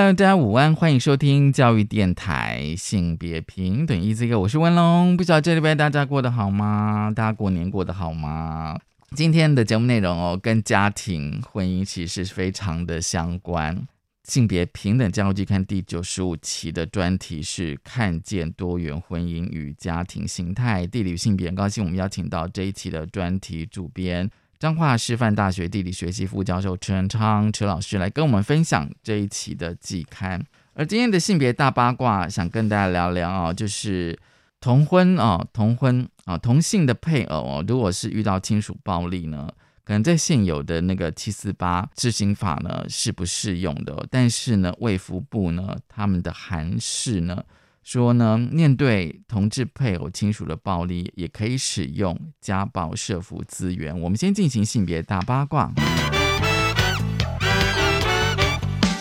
[0.00, 5.14] Hello，大家午安，欢迎收听教育电台性别平等 Easy Go，我是文龙。
[5.14, 7.12] 不知道这礼拜大家过得好吗？
[7.14, 8.80] 大家过年过得好吗？
[9.14, 13.86] 今天的节目内容哦，跟家庭婚姻其实非常的相关。
[14.24, 21.48] 性别平等教育季刊第九十五期的专题是看见多元婚姻与家庭形态，地理性别。
[21.48, 24.30] 很高兴我们邀请到这一期的专题主编，
[24.60, 30.44] 彰化师范大学地理学系副教授陈昌陈老师来跟我们分享这一期的季刊。
[30.74, 34.18] 而今天的性别大八卦，想跟大家聊聊啊，就是
[34.60, 39.50] 同婚啊，同婚啊，同性的配偶哦，如果是遇到亲属暴力呢？
[39.82, 47.42] 可能在现有的那个七四八执行法呢是不适用的，但是呢，卫福部呢他们的函释呢
[47.82, 53.98] 说呢，面对同志配偶亲属的暴力，也可以使用家暴社服资源。
[54.00, 55.72] 我们先进行性别大八卦，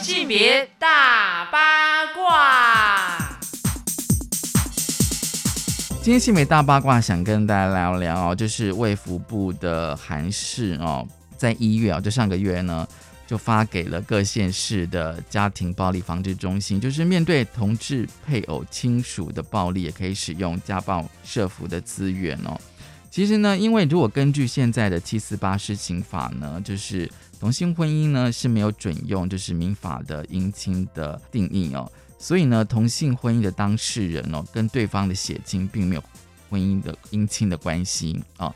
[0.01, 3.39] 性别大八卦。
[6.01, 11.05] 今天性美大八卦想跟大家聊聊哦，就是卫福部的韩氏哦，
[11.37, 12.87] 在一月啊，就上个月呢，
[13.29, 22.59] 就发给了各县市的家庭暴力防治中心，就是面对同志配偶亲属的暴力，也可以使用家暴社服的资源哦。
[23.11, 27.07] 其实呢，因为如果根据现在的七四八施行法呢，就是
[27.39, 31.87] 同性婚姻呢是没有准用，就是民法的姻亲的定义哦。
[32.17, 36.03] 所以呢，同性婚姻的当事人哦，跟对方的血亲并没有
[36.49, 38.51] 婚姻的姻亲的关系啊。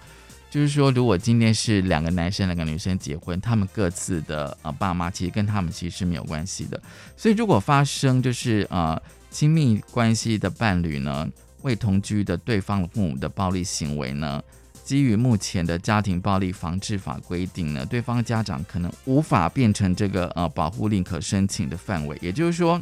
[0.53, 6.79] 就是说，如果今天是两个男生、两个女生结婚，他们各自的呃爸妈其实跟他们其实是没有关系的。
[7.17, 11.27] 所以，如果发生就是呃亲密关系的伴侣呢，
[11.63, 14.39] 未同居的对方父母的暴力行为呢，
[14.83, 22.15] 基于目前的家庭暴力防治法规定呢，对方家长可能无法变成这个呃保护令可申请的范围。
[22.21, 22.79] 也就是说。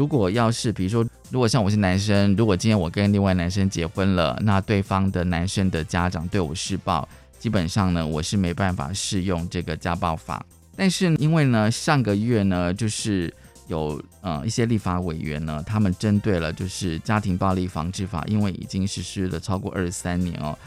[0.00, 7.06] 如果要是比如说，如果像我是男生，如果今天我跟另外男生结婚了，那对方的男生的家长对我施暴，
[7.38, 10.42] 基本上呢，我是没办法适用这个家暴法。
[10.74, 13.30] 但是因为呢，上个月呢，就是
[13.68, 20.58] 有呃一些立法委员呢，他们针对了就是家庭暴力防治法，因为已经实施了超过二十三年哦，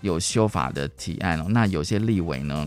[0.00, 2.66] 有修法的提案哦，那有些立委呢，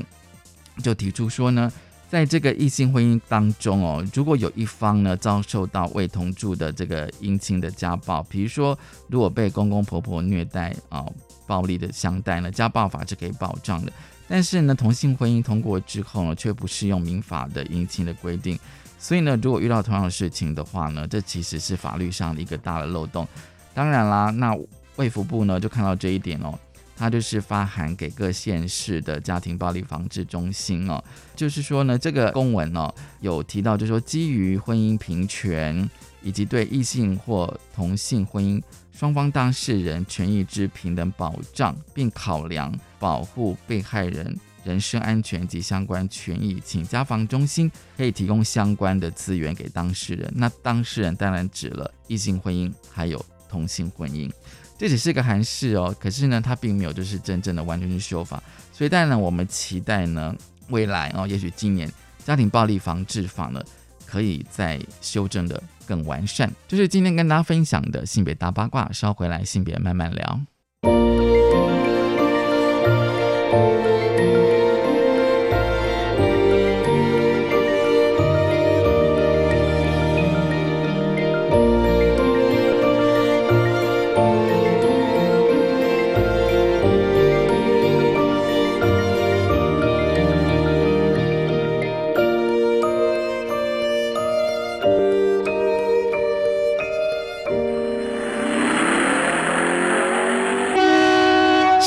[0.81, 1.69] 就提出说呢。
[2.09, 8.77] 在这个异性婚姻当中哦，如果有一方呢遭受到未同住的这个姻亲的家暴，比如说
[9.09, 11.05] 如果被公公婆婆虐待啊、
[11.45, 13.91] 暴力的相待呢，家暴法是可以保障的。
[14.29, 18.57] 但是呢，同性婚姻通过之后呢，却不适用民法的姻亲的规定。
[18.97, 23.27] 所以呢，如果遇到同样的事情的话呢，这其实是法律上的一个大的漏洞。
[23.73, 24.57] 当然啦，那
[24.95, 26.57] 卫福部呢就看到这一点哦。
[26.97, 31.01] 他就是发函给各县市的家庭暴力防治中心哦，
[31.35, 32.91] 就是说呢，这个公文哦
[33.21, 35.87] 有提到，就是说基于婚姻平权
[36.23, 50.33] 以及对异性或同性婚姻双方当事人权益之平等保障，并考量保护被害人人身安全及相关权益，请家防中心可以提供相关的资源给当事人。
[50.35, 54.29] 那当事人当然指了异性婚姻还有同性婚姻。
[54.77, 60.35] 这只是个韩式哦，可是呢，它并没有就是真正的完全是修法，所以当然呢，我们期待呢，
[60.69, 61.91] 未来哦，也许今年
[62.23, 63.63] 家庭暴力防治法呢，
[64.05, 66.51] 可以再修正的更完善。
[66.67, 70.39] 就是今天跟大家分享的性别大八卦，稍回来性别慢慢聊。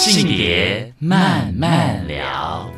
[0.01, 2.73] 性别慢慢聊，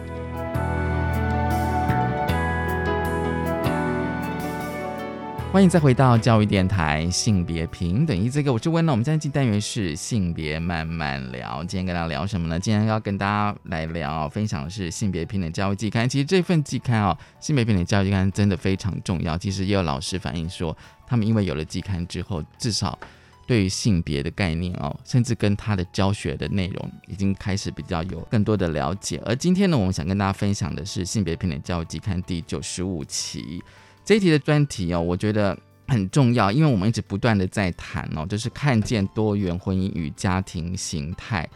[5.53, 8.17] 欢迎再回到教育电台性别平等。
[8.19, 11.63] 一这个我是温乐，我们今天进单元是性别慢慢聊。
[11.63, 12.59] 今天跟大家聊什么呢？
[12.59, 16.09] 今天要跟大家来聊分享的是性别平等教育季刊。
[16.09, 19.39] 其实这份季刊哦，性别平等教育季刊真的非常重要。
[19.39, 20.77] 其实也有老师反映说，
[21.07, 22.99] 他们因为有了季刊之后，至少
[23.47, 29.21] 对于性别的概念哦，甚至跟他的教学的内容已经开始比较有更多的了解。
[29.25, 33.63] 而今天呢，我们想跟大家分享的是《性别平等教育季刊》第九十五期
[34.05, 35.57] 这一题的专题哦，我觉得
[35.89, 41.49] 很重要，因为我们一直不断的在谈哦，就是看见多元婚姻与家庭形态、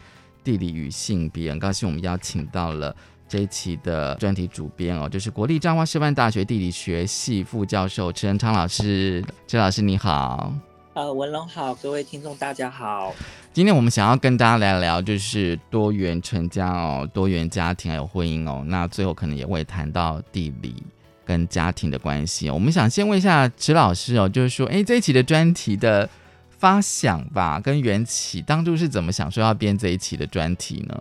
[0.44, 1.50] 地理与性别。
[1.50, 2.94] 很高兴我们邀请到了。
[3.28, 9.20] 这一期的专题主编哦，就是国立彰化师范大学地理学系副教授池仁昌老师。
[9.48, 10.54] 池老师你好，
[10.96, 13.14] 呃，文龙好，各位听众大家好。
[13.52, 18.64] 今天我们想要跟大家聊聊，就是多元成家哦，多元家庭还有婚姻哦。
[18.66, 20.82] 那最后可能也会谈到地理
[21.22, 22.48] 跟家庭的关系。
[22.48, 26.08] 我们想先问一下池老师哦，就是说，哎，这一期的专题的
[26.48, 30.98] 发想吧，跟缘起，当初是怎么想说要编这一期的专题呢？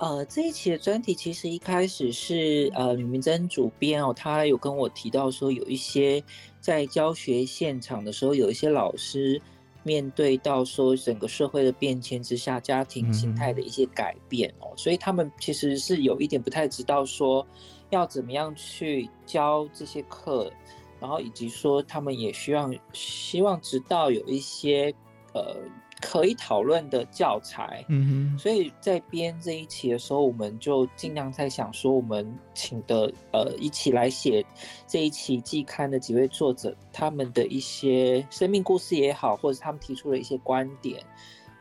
[0.00, 6.24] 呃，这一期的专题其实一开始是呃吕明珍主编哦，他有跟我提到说，有一些
[6.58, 9.38] 在教学现场的时候，有一些老师
[9.82, 17.46] 面对到说整个社会的变迁之下，家庭心态的一些改变哦，所以他们其实是有一点不太知道说
[17.90, 20.50] 要怎么样去教这些课，
[20.98, 24.94] 然后以及说他们也希望希望知道有一些
[25.34, 25.58] 呃。
[26.00, 34.44] 可以讨论的教材，嗯哼，所以在编这一期的时候，我们就尽量在想说，我们请的呃一起来写
[34.86, 41.02] 这一期季刊的几位作者，他们的一些生命故事也好，或者他们提出的一些观点，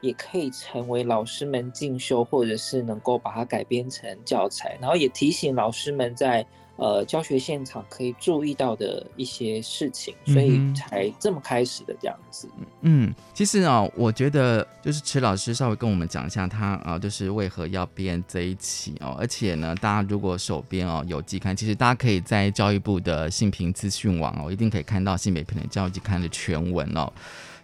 [0.01, 6.45] 也可以成为老师们进修，或者是能够把它改编成教材，然后也提醒老师们在。
[6.79, 12.49] 呃，教学现场可以注意到的一些事情，所以才这么开始的这样子。
[12.81, 19.15] 嗯，其实啊，我觉得就是池老师稍微跟我们讲一下，他啊，就是为何要编这一期哦。
[19.19, 27.11] 而且呢，大家如果手边哦有季刊，其实大家可以在教育部的性平资讯网哦，一定可以看到性别平等教育季刊的全文哦。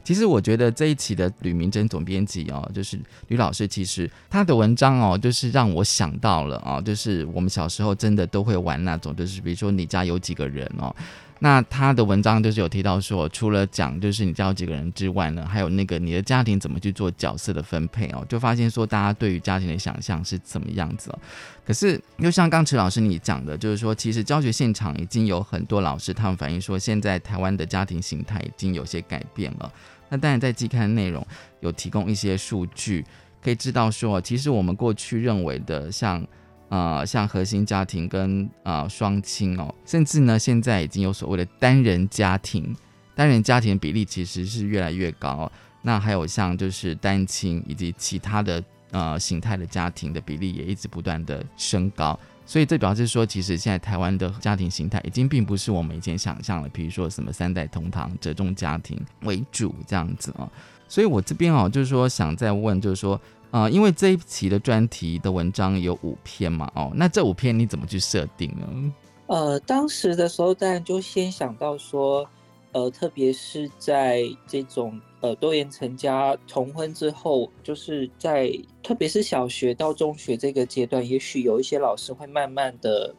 [0.06, 2.98] 其实我觉得这一期的吕明珍总编辑哦，就是
[3.28, 10.96] 吕老师，其实他的文章哦，就是让我想到了啊，就是我们小时候真的都会玩那种，就是比如说你家有几个人哦，
[11.40, 21.20] 那他的文章就是有提到说，除了讲就是你教几个人之外呢，还有那个你的家庭怎么去做角色的分配哦，就发现说大家对于家庭的想象是怎么样子哦。
[21.66, 29.72] 可是又像刚池老师你讲的，就是说其实教学现场已经有很多老师他们反映说，现在台湾的家庭形态已经有些改变了。
[30.08, 31.26] 那当然，在季刊内容
[31.60, 33.04] 有提供一些数据，
[33.44, 36.26] 可以知道说，其实我们过去认为的像，
[36.70, 42.76] 呃，像核心家庭跟呃双亲哦，甚至呢，现在已经有所谓的单人家庭，
[43.14, 45.52] 单人家庭的比例其实是越来越高。
[45.82, 52.20] 那还有像就是单亲以及其他的呃形态的家庭的比例也一直不断的升高。
[52.48, 60.50] 所以这表示说，其实现在台湾的家庭形态已经并不是我们以前想象的，比如说什么三代同堂、折中家庭为主这样子啊。
[60.88, 63.20] 所以我这边哦，就是说想再问，就是说，
[63.56, 68.94] 呃，因为这一期的专题的文章有五篇嘛，哦，那这五篇你怎么去设定呢？
[69.28, 72.28] 呃，当时的时候，当然就先想到说，
[72.74, 75.00] 呃，特别是在这种。
[75.22, 78.52] 呃，多元成家重婚之后，就是在
[78.84, 83.16] 特别是小学到中学这个阶段，也许有一些老师会慢慢的。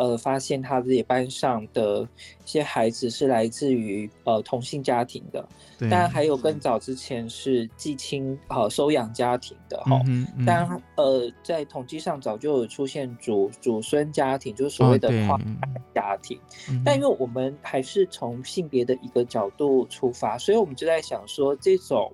[0.00, 2.08] 呃，发现他自己班上的
[2.42, 5.46] 一些孩子是来自于呃同性家庭的，
[5.78, 10.00] 当然还有更早之前是寄亲呃收养家庭的哈。
[10.46, 15.38] 当然呃，在统计上早就有出现祖祖孙家庭，就是所谓的跨
[15.94, 16.40] 家庭。
[16.82, 22.10] 但因为我们还是从性别的一个角度出发，所以我们就在想说，这种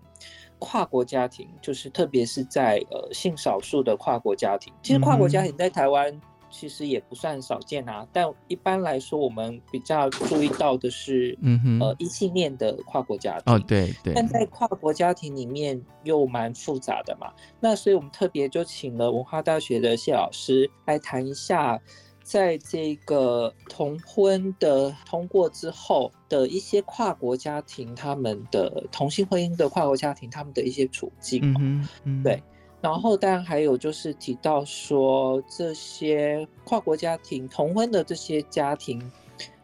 [0.59, 6.21] 跨国家庭，就是特别是在呃性少数的跨国家庭，其实跨国家庭在台湾。
[6.50, 13.55] 其实也不算少见啊，但一般来说，我们比较注意到的是，嗯哼，呃，异性恋的跨国家庭。
[13.55, 14.15] 哦，对对。
[14.15, 21.81] 但在跨国家庭里面又蛮复杂的嘛，那所以我们特别就请了文化大学的谢老师来谈一下，
[22.23, 31.41] 在这个同婚的通过之后的一些跨国家庭，他们的同性婚姻的跨国家庭，他们的一些处境。
[31.59, 32.43] 嗯嗯，对。
[32.83, 39.00] 然后，当然还有就是提到说，这些跨国家庭同婚的这些家庭，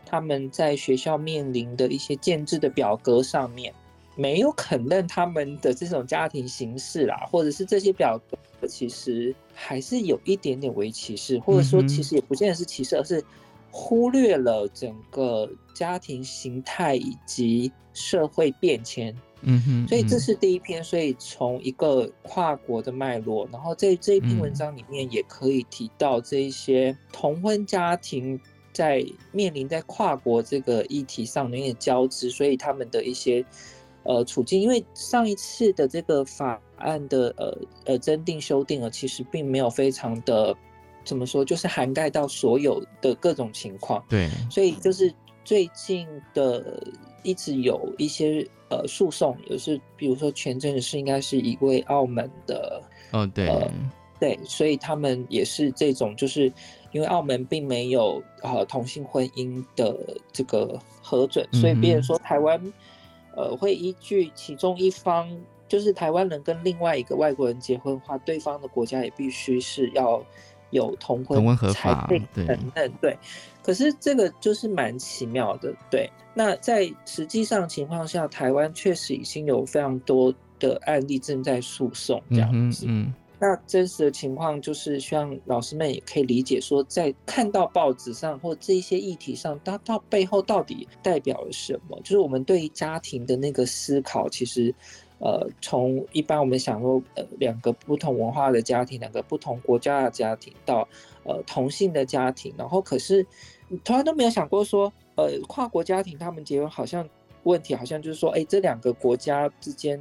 [0.05, 3.73] 他们在学校面临的一些建制的表格上面，
[4.17, 13.23] 没有肯认他们的这种家庭形式啦，或者是这些表格其实还是有一点点为歧视，或者说其实也不见得是歧视，而是
[13.71, 19.15] 忽略了整个家庭形态以及社会变迁。
[19.43, 28.41] 嗯哼，所以这是第一篇，所以从一个跨国的脉络，然后在这一篇文章里面也可以提到这一些同婚家庭
[28.73, 33.45] 在面临在跨国这个议题上的一些交织，所以他们的一些
[34.05, 40.57] 呃处境，因为上一次的这个法案的呃呃增订修订了，其实并没有非常的
[41.05, 45.13] 怎么说，就是涵盖到所有的各种情况，对，所以就是
[45.45, 46.81] 最近的
[47.23, 52.83] 一直有一些呃诉讼，也是比如说前阵子是应该是一位澳门的。
[53.13, 53.47] 哦，对，
[54.19, 56.51] 对，所以他们也是这种，就是
[56.93, 62.73] 因为澳门并没有呃同性婚姻的这个核准，所以别人说台湾
[63.37, 65.29] 呃会依据其中一方，
[65.69, 70.25] 就是台湾人跟另外一个外国人结婚的话，对方的国家也必须是要
[70.73, 73.17] 有同婚同婚合法，承认对。
[73.63, 76.11] 可是这个就是蛮奇妙的，对。
[76.35, 80.35] 那在实际上情况下，台湾确实已经有非常多。
[80.63, 91.99] 的案例正在诉讼这样子，嗯，那真实的情况就是希望老师们也可以理解，说在看到报纸上或这一些议题上，它到背后到底代表了什么？
[92.05, 94.73] 就是我们对家庭的那个思考，其实，
[95.23, 100.87] 呃，从一般我们想说，呃，两个不同文化的家庭，两个不同国家的家庭，到
[101.23, 103.25] 呃同性的家庭，然后可是
[103.85, 107.09] 从来都没有想过说，呃，跨国家庭他们结婚好像
[107.45, 109.99] 问题，好像就是说，哎，这两个国家之间。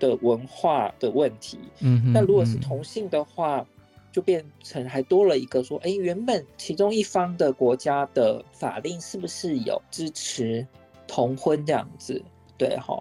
[0.00, 3.64] 的文化的问题，嗯，那如果是同性的话，
[4.10, 10.66] 就变成还多了一个说，哎，原本其中一方的国家的法令是不是有支持
[11.06, 12.20] 同婚这样子？
[12.58, 13.00] 对哈，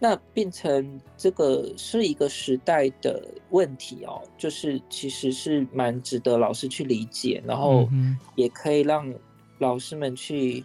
[0.00, 7.88] 那变成这个是一个时代的问题哦，就是其实是蛮值得老师去理解，然后
[8.34, 9.14] 也可以让
[9.58, 10.64] 老师们去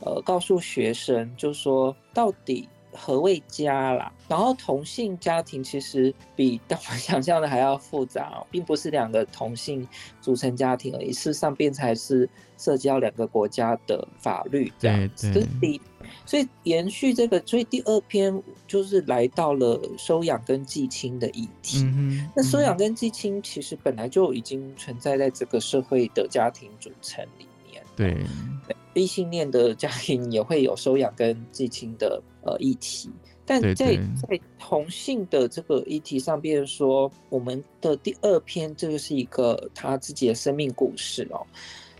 [0.00, 2.68] 呃告诉学生，就说到底。
[2.92, 4.12] 何谓家啦？
[4.26, 9.86] 然后同性家庭其实比我们想象的还要复杂，并不是两个同性
[10.20, 15.46] 组成家庭而已，事实上变才是涉及到两个国家的法律这样子。
[16.26, 21.84] 所以延续这个，所以第二篇就是来到了收养跟寄亲的议题。
[22.34, 27.82] 那收养跟寄亲其实本来就已经存在在这个社会的家庭组成里面。
[27.96, 28.16] 对。
[28.92, 33.08] 异性恋的家庭也会有收养跟寄亲的呃议题，
[33.46, 41.46] 但在在同性的这个议题上，比如说我们的第二篇，这个是一个他自己的生命故事哦，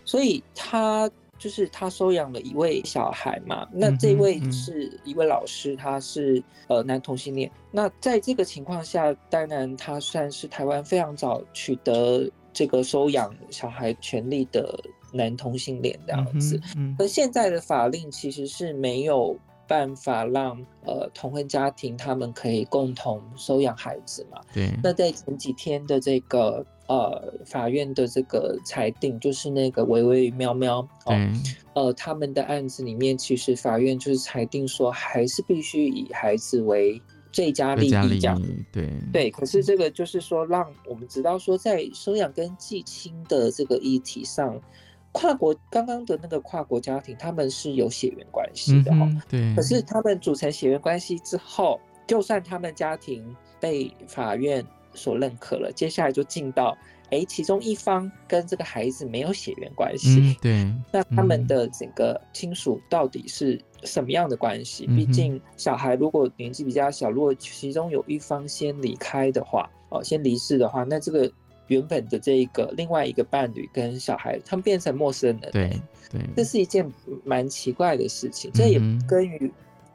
[0.03, 1.09] 所以他
[1.41, 14.79] 就是他收养了一位小孩嘛，那这位是一位老师，他是呃男同性恋，那在这个情况下，当然他算是台湾非常早取得这个收养小孩权利的。
[15.13, 16.57] 男同性恋这样子，
[16.97, 19.37] 而现在的法令其实是没有
[19.71, 24.41] 办法让呃同婚家庭他们可以共同收养孩子嘛？
[24.53, 24.69] 对。
[24.83, 31.15] 那在前几天的这个呃法院的这个裁定，就是那个微微与喵喵哦，
[31.73, 37.01] 呃他们的案子里面，其实法院就是裁定说，还是必须以孩子为
[37.31, 38.41] 最佳利益这样。
[38.73, 39.31] 对对。
[39.31, 44.59] 可是这个就是说，让我们知道说，在收养跟寄亲的这个议题上。
[45.13, 49.53] 跨国刚刚的那个跨国家庭，他们是有血缘关系的哈，对。
[49.55, 56.77] 可是他们组成血缘关系之后，就算他们家庭被法院所认可了，接下来就进到，
[57.09, 60.65] 哎，其中一方跟这个孩子没有血缘关系，对。
[60.93, 64.87] 那他们的整个亲属到底是什么样的关系？
[64.87, 71.29] 毕竟小孩如果年纪比较小，如果其中有一方先离开的话，哦，先离世的话，那这个。
[71.71, 76.85] 原本的这一个另外一个伴侣跟小孩，他们变成陌生人，对对，这是一件
[77.23, 78.51] 蛮奇怪的事情。
[78.53, 79.49] 这也跟于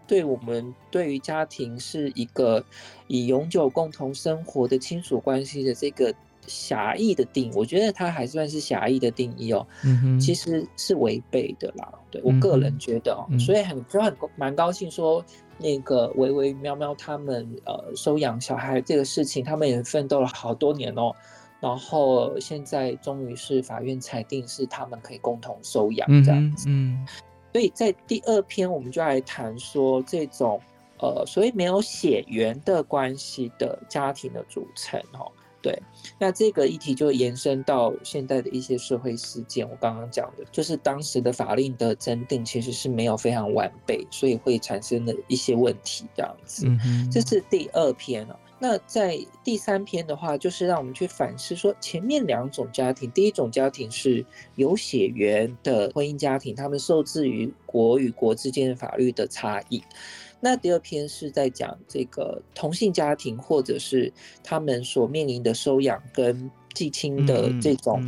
[0.06, 2.64] 对我们对于家庭是一个
[3.08, 6.14] 以永久共同生活的亲属关系的这个
[6.46, 9.66] 狭义的定义，我觉得它还算是狭义的定义哦。
[9.84, 11.92] 嗯哼，其实是违背的啦。
[12.10, 15.22] 对我个人觉得哦，所以很就很蛮高兴说
[15.58, 21.14] 那个微微喵喵他们呃收养小孩这个事情，他们也奋斗了好多年哦。
[21.60, 27.06] 然后现在终于是法院裁定是他们可以共同收养这样子，嗯，
[27.52, 30.60] 所以在第二篇我们就来谈说这种
[30.98, 35.32] 呃所谓没有血缘的关系的家庭的组成哦，
[35.62, 35.76] 对，
[36.18, 46.66] 那这个议题就延伸到现在的一些社会事件，我刚刚讲的就是当时的法令的增定其实是没有非常完备，所以会产生的一些问题这样子，
[47.10, 48.38] 这是第二篇了。
[48.58, 59.82] 那在第三篇的话，就是让我们去反思说，前面两种家庭，第一种家庭是有血缘的婚姻家庭，他们受制于国与国之间的法律的差异。
[60.40, 68.02] 那第二篇是在讲这个同性家庭，或者是他们所面临的收养跟继亲的这种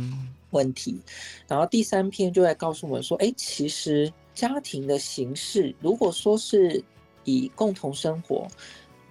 [0.49, 0.99] 问题。
[1.47, 6.83] 然后第三篇就在告诉我们说，哎，其实家庭的形式，如果说是。
[7.25, 8.47] 以共同生活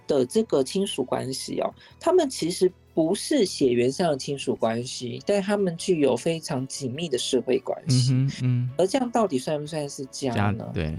[0.08, 8.12] 的这个亲属关系哦，他们其实不是血缘上的亲属关系，但他们具有非常紧密的社会关系。
[8.12, 10.68] 嗯嗯，而这样到底算不算是家家呢？
[10.74, 10.96] 对，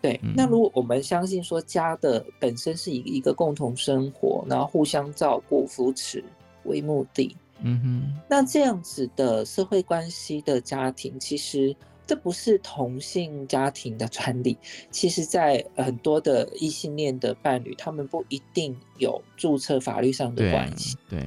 [0.00, 6.22] 对，嗯那如果我们相信说家的本身是以一个共同生活，然后互相照顾、扶持
[6.64, 11.74] 为目的，嗯哼，那这样子的社会关系的家庭，其实
[12.06, 14.56] 这不是同性家庭的专利。
[14.90, 20.96] 其实，在很多的异性恋的伴侣，他们不一定有注册法律上的对关系。
[21.08, 21.24] 对，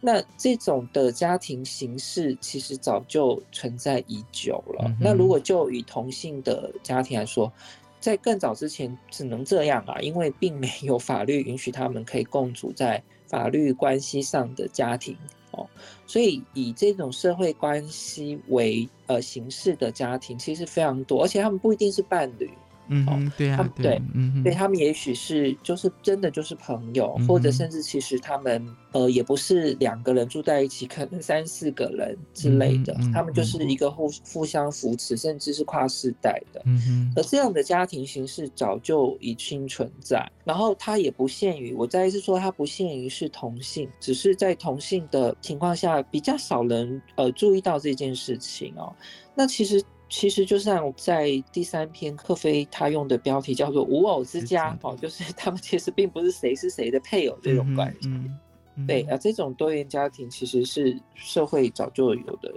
[0.00, 4.84] 那这种的家庭形式其实早就存在已久了。
[4.86, 7.52] 嗯那如果就以同性的家庭来说，
[8.00, 15.16] 在更早之前只能这样啊，因为并没有法律允许他们可以共处在法律关系上的家庭
[15.52, 15.68] 哦，
[16.06, 22.50] 所以以这种社会关系为呃形式的家庭其实非常多，而且他们不一定是伴侣，
[22.88, 36.62] 嗯哼，对啊他们，对嗯哼，对他们也许是就是真的就是朋友，嗯或者甚至其实他们呃也不是两个人住在一起，可能三四个人之类的，他们就是一个互互相扶持，甚至是跨世代的。
[36.64, 48.94] 嗯哼，而这样的家庭形式早就已经存在，然后它也不限于，我再一次说，它不限于是同性，只是在同性的情况下，比较少人呃注意到这件事情哦。
[49.34, 58.08] 那其实其实就像在第三篇克菲他用的标题叫做“无偶之家”哦，就是 他们其实并不是谁是谁的配偶这种关系。
[58.08, 58.38] 嗯哼，
[58.76, 62.54] 嗯对啊，这种多元家庭其实是社会早就有的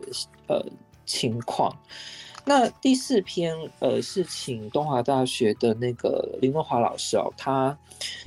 [0.48, 0.64] 呃
[1.06, 1.76] 情况。
[2.46, 7.78] 那第四篇呃是请东华大学的那个林文华老师哦，他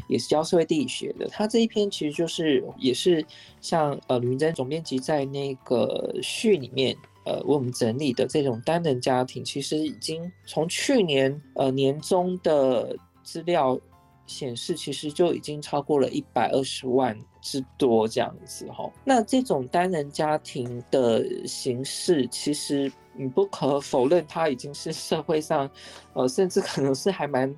[0.08, 1.26] 也是教社会地理学的。
[1.28, 3.24] 他这一篇其实就是也是
[3.60, 13.78] 像呃吕明珍总编辑在那个序里面呃为我们整理的这种单人家庭，其实已经从去年呃年中的资料
[14.26, 18.90] 显示，其实就已经超过了一百二十万之多这样子哈。
[19.04, 25.68] 那这种单人家庭的形式，其实你不可否认，它已经是社会上，
[26.14, 27.54] 呃，甚至可能是还蛮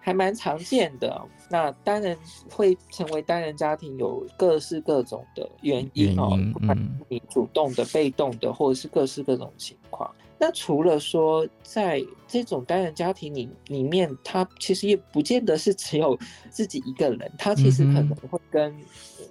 [0.00, 1.20] 还蛮常见的。
[1.50, 2.16] 那单人
[2.50, 10.10] 会成为单人家庭，有各式各种的原因哦不管嗯你主动的、被动的，或者是各式各种情况。
[10.38, 18.72] 那除了说在这种单人家庭里里面，他其实也不见得是只有自己一个人，他其实可能会跟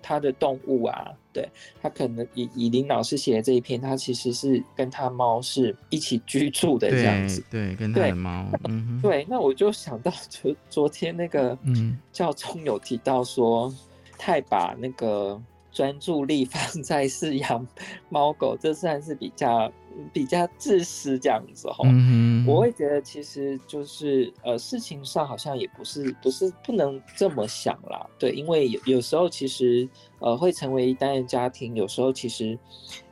[0.02, 1.48] 他的动物啊，对
[1.82, 7.43] 他可能以以林老师写的这一篇，他其实是跟他猫是一起居住的这样子。
[7.50, 13.74] 对对，跟他的猫，嗯，，对，那我就想到昨昨天那个嗯教宗有提到说，
[14.17, 17.65] 太把那个专注力放 在饲养
[18.10, 19.71] 猫狗，这算是比较
[20.13, 21.84] 比较自私这样子吼。
[21.86, 29.88] 嗯，我会觉得其实就是呃事情上好像也不是不是不能这么想啦，对，因为有有时候其实
[30.19, 32.58] 呃会成为单人家庭，有时候其实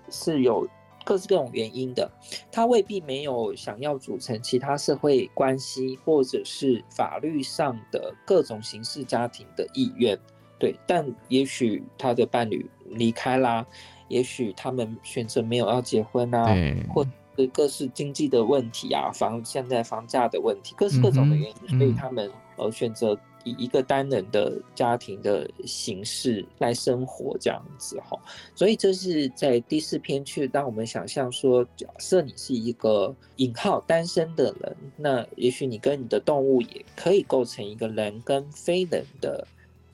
[0.10, 0.68] 是有
[1.04, 2.10] 各式各种原因的，
[2.52, 10.18] 他未必没有想要组成其他社会关系或者是法律上的各种形式家庭的意愿，
[10.58, 13.65] 对，但也许他的伴侣离开啦，
[14.08, 17.06] 也许他们选择没有要结婚啊，对，或
[17.38, 28.18] 是各式经济的问题啊，房现在房价的问题，各式各种的原因，所以他们呃选择以一个单人的家庭的形式来生活这样子哈。
[28.56, 39.46] 所以这是在第四篇去让我们想象说，假设你是一个引号单身的人，那也许你跟你的动物也可以构成一个人跟非人的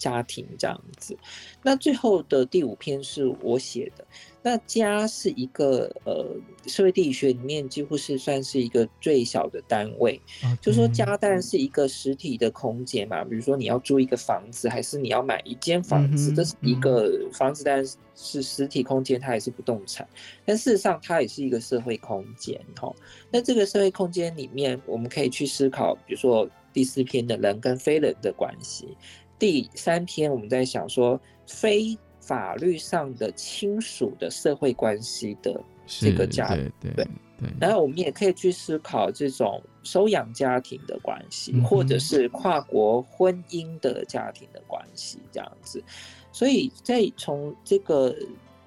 [0.01, 1.15] 家庭这样子。
[1.61, 4.03] 那最后的第五篇是我写的。
[4.43, 6.25] 那家是一个呃，
[6.65, 17.85] 社会地理学里面几乎是算是一个最小的单位，哦就说家当然是一个实体的空间嘛，比如说你要租一个房子，还是你要买一间房子，嗯这是一个房子，当然
[18.15, 20.09] 是实体空间，它也是不动产，
[20.43, 22.91] 但事实上它也是一个社会空间哈。
[23.29, 28.97] 那这个社会空间里面，我们可以去思考，比如说第四篇的人跟非人的关系，
[29.41, 37.07] 第三篇我们在想说非法律上的亲属的社会关系的这个是家对对对
[37.39, 45.83] 对，然后我们也可以去思考这种收养家庭的关系，嗯或者是跨国婚姻的家庭的关系，这样子。
[46.31, 48.15] 所以在从这个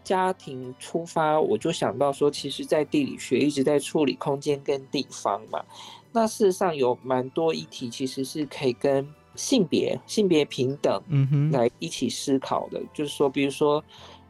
[0.02, 5.64] 家庭出发，我就想到说，其实，在地理学一直在处理空间跟地方嘛。
[6.10, 13.82] 那事实上有蛮多议题，其实是可以跟性别、性别平等嗯哼，来一起思考的，就是说，比如说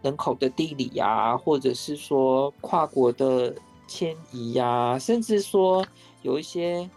[0.02, 3.54] 人口的地理呀、或者是说跨国的
[3.86, 5.86] 迁移呀、甚至说
[6.22, 6.88] 有一些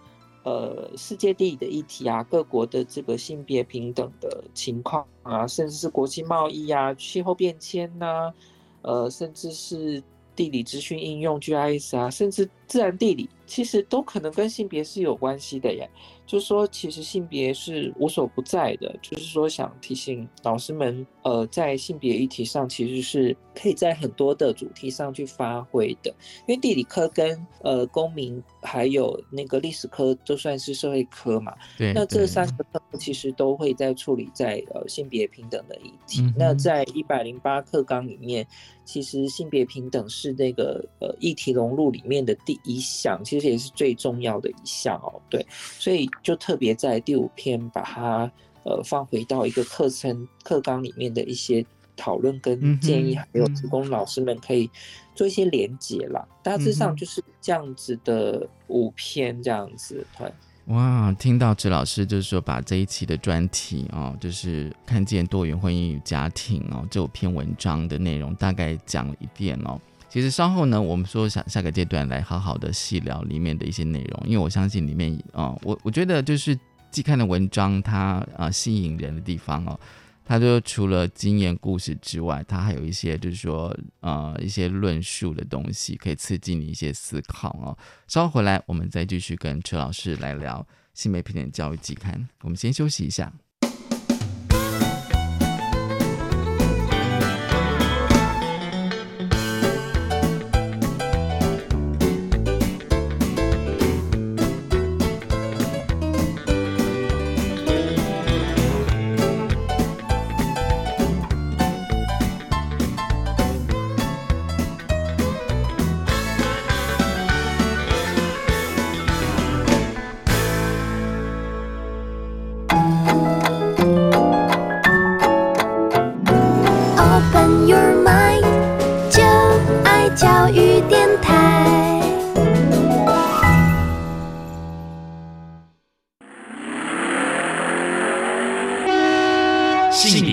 [0.43, 8.33] 呃世界地理的议题啊，各国的这个性别平等的情况啊，甚至是国际贸易啊、气候变迁呐、
[8.81, 10.01] 呃，甚至是
[10.35, 15.89] 地理资讯应用 GIS 啊，甚至自然地理，其实都可能跟性别是有关系的耶。
[16.27, 18.93] 就说，其实性别是无所不在的。
[19.01, 26.13] 就是说，想提醒老师们，呃，在性别议题上，其实是可以在很多的主题上去发挥的。
[26.45, 36.21] 因为地理科跟呃公民还有那个历史科都算是社会科嘛，对，那这三个科其实都会在处理在呃性别平等的议题。
[36.21, 38.45] 嗯那在一百零八课纲里面，
[38.83, 45.21] 其实性别平等是那个呃议题融入里面的第一项，其实也是最重要的一项哦。
[45.29, 45.45] 对，
[45.79, 48.29] 所以就特别在第五篇把它
[48.63, 51.65] 呃放回到一个课程课纲里面的一些
[51.97, 54.69] 讨论嗯跟建议，还有嗯提供老师们可以
[55.13, 56.25] 做一些连结啦。
[56.41, 60.31] 大致上就是这样子的五篇这样子，对。
[60.67, 69.79] 哇，听到池老师就是说把这一期的专题哦，就是看见多元婚姻与家庭哦这五篇文章的内容大概讲了一遍哦。
[70.09, 76.57] 其实稍后呢，我们说下下个阶段来好好的细聊里面的一些内容，因为我相信里面啊、哦，我我觉得就是
[76.91, 79.79] 既看的文章它啊、呃吸引人的地方哦，
[80.27, 87.77] 它就除了经验故事之外，它还有一些就是说呃一些论述的东西，可以刺激你一些思考哦。
[88.07, 92.27] 稍后回来，我们再继续跟车老师来聊性别平等教育季刊。
[92.41, 93.31] 我们先休息一下。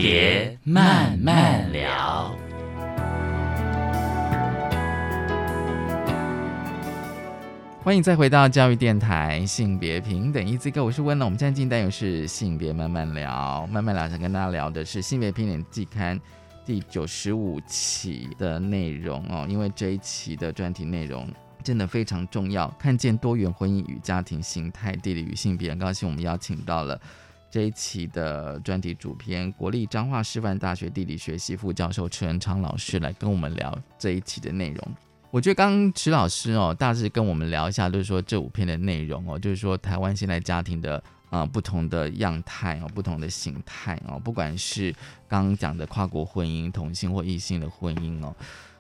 [0.07, 2.37] 别慢慢聊。
[7.83, 11.25] 欢迎再回到教育电台性别平等一 Z 哥，我是温乐。
[11.25, 16.21] 我们现在进单元是性别慢慢聊，慢慢聊想跟大家聊的是性别平等季刊
[16.67, 21.27] 第九十五期的内容哦，因为这一期的专题内容
[21.62, 25.71] 真的非常重要，看见多元婚姻与家庭形态、地理与性别。
[25.71, 27.01] 很高兴我们邀请到了
[27.55, 34.95] 这一期的专题主编，国立彰化师范大学地理学系副教授陈文昌老师来跟我们聊这一期的内容。
[35.31, 44.93] 我觉得刚刚池老师哦，大致跟我们聊一下，就是说这五篇的内容哦，就是说台湾现在家庭的呃不同的样态哦，不同的形态哦，不管是
[45.29, 48.35] 刚刚讲的跨国婚姻、同性或异性的婚姻哦，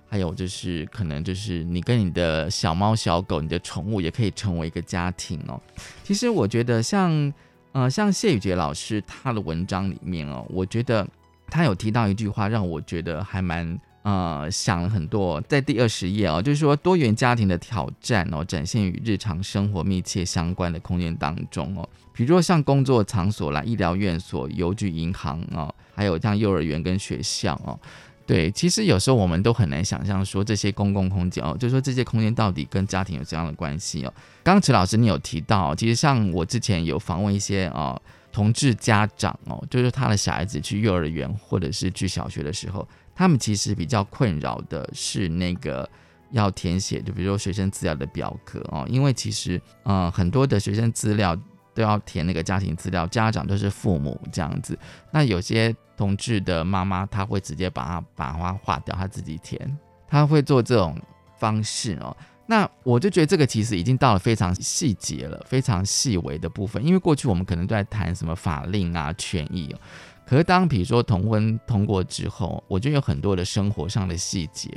[0.08, 5.62] 还有就是可能就是你跟你的小猫小狗、你的宠物也可以成为一个家庭哦。
[6.02, 7.32] 其实我觉得像
[7.74, 11.06] 呃像谢宇杰老师他的文章里面哦，我觉得
[11.48, 13.78] 他有提到一句话，让我觉得还蛮。
[14.04, 27.80] 呃，想了很多，在第二十页哦，就是说多元家庭的挑战哦，展现于日常生活密切相关的空间当中哦，比如说像工作场所啦、医疗院所、邮局、银行哦，还有像幼儿园跟学校哦。
[28.26, 34.12] 对，其实有时候我们都很难想象说这些公共空间哦，就是说这些空间到底跟家庭有怎样的关系哦。
[34.42, 38.00] 刚刚池老师你有提到，其实像我之前有访问一些哦
[38.32, 42.86] 同志家长哦，就是他的小孩子去幼儿园或者是去小学的时候。
[43.16, 45.88] 他们其实比较困扰的是那个
[46.32, 51.38] 要填写，就比如说学生资料的表格哦，因为其实嗯很多的学生资料
[51.74, 54.78] 都要填那个家庭资料，家长都是父母这样子。
[55.10, 60.96] 那有些同志的妈妈，她会直接把它把它划掉，她自己填，她会做这种
[61.38, 62.16] 方式哦。
[62.46, 69.78] 那我就觉得这个其实已经到了非常细节了，非常细微的部分，因为过去我们可能都在谈什么法令啊、权益哦。
[70.26, 74.70] 可是当比如说同婚通过之后，我觉得有很多的生活上的细节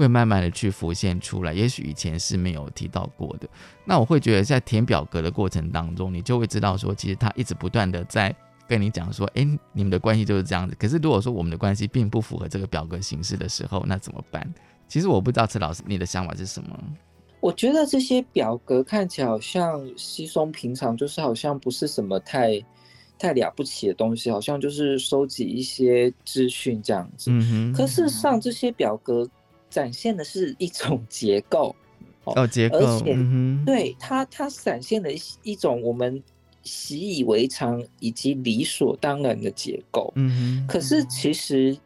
[0.00, 3.48] 会慢慢的去浮现出来，也许以前是没有提到过的。
[3.84, 8.34] 那我会觉得在填表格的过程当中，你就会知道说，其实他一直不断的在
[8.66, 10.76] 跟你讲说，哎，你们的关系就是这样子。
[10.78, 14.48] 可是如果说我们的关系并不符合这个表格形式的时候，那怎么办？
[14.88, 16.78] 其实我不知道陈老师你的想法是什么。
[17.40, 22.62] 我觉得这些表格看起来好像稀松平常，就是好像不是什么太
[23.18, 27.30] 太了不起的东西，好像就是收集一些资讯这样子。
[27.30, 29.26] 嗯哼，可事实上，这些表格
[29.70, 31.74] 展现的是一种结构，
[32.24, 36.22] 哦，结构，而且嗯，对它，它展现了一一种我们
[36.62, 40.12] 习以为常以及理所当然的结构。
[40.16, 41.76] 嗯哼，可是其实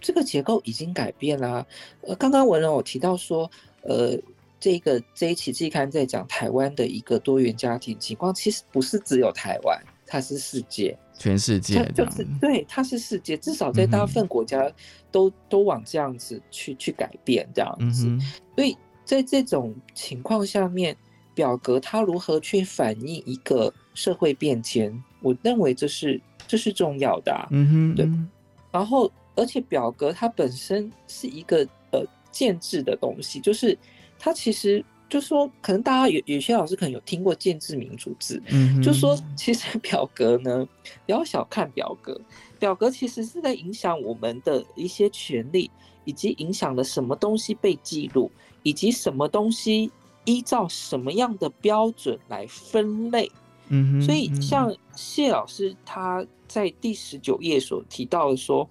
[0.00, 1.66] 这个结构已经改变啦、
[2.00, 3.50] 呃，刚刚文人有提到说，
[3.82, 4.18] 呃，
[4.58, 9.78] 这个这一期季刊在讲台湾的一个多元家庭情况，其实不是只有台湾，
[10.12, 14.70] 它是世界，全世界它就是对，它是世界，至少在大部分国家
[15.10, 18.06] 都、都往这样子去去改变这样子。
[18.06, 18.20] 嗯，
[18.54, 20.94] 所以在这种情况下面，
[21.34, 27.48] 表格它如何去反映一个社会变迁，我认为这是这是重要的、啊。
[27.50, 28.28] 嗯哼，对嗯
[28.70, 33.78] 然后，而且表格它本身是一个呃建制的东西，就是
[34.18, 40.66] 它其实就是说，可能大家有有些老师可能有听过建制民主制，嗯哼，就说其实表格呢，
[41.04, 42.18] 不要小看表格，
[42.58, 45.70] 表格其实是在影响我们的一些权利，
[46.06, 48.30] 以及影响了什么东西被记录，
[48.62, 49.90] 以及什么东西
[50.24, 53.30] 依照什么样的标准来分类。
[53.68, 58.66] 嗯哼，所以嗯像谢老师他在第十九页所提到的说，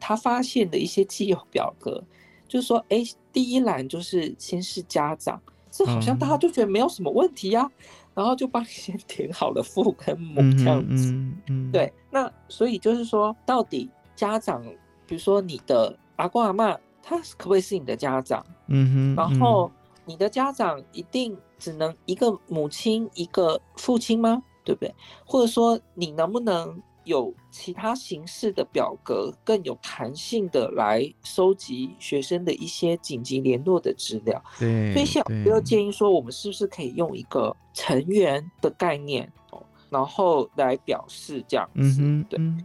[0.00, 2.02] 他发现的一些既有表格，
[2.48, 5.40] 就是说，哎，第一栏就是先是家长，
[5.76, 7.70] 这好像大家嗯就觉得没有什么问题呀、
[8.14, 11.12] 然后就帮你先 填好了父跟母嗯这样子。
[11.12, 14.62] 嗯嗯，对，那所以就是说，到底家长，
[15.06, 18.44] 比如说你的阿公阿妈，他可不可以是你的家长？
[18.68, 19.70] 嗯哼，然后
[20.06, 24.42] 你的家长一定只能一个母亲一个父亲吗？
[24.64, 24.94] 对不对？
[25.24, 34.40] 或者说你能不能有其他形式的表格，更有弹性的来收集学生的一些紧急联络的资料？
[34.58, 41.80] 对，所以谢老师对又建议说，我们是不是可以用一个成员的概念哦，然后来表示这样子？
[41.80, 42.38] 嗯哼，对。
[42.38, 42.64] 嗯